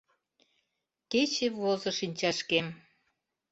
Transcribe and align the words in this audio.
Кече 1.11 1.47
возо 1.59 1.91
шинчашкем. 1.97 2.67